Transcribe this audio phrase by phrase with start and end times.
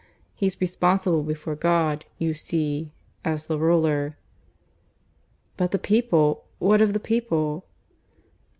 [0.33, 2.91] He's responsible before God, you see,
[3.23, 4.17] as the ruler"
[5.57, 6.45] "But the people.
[6.57, 7.67] What of the people?"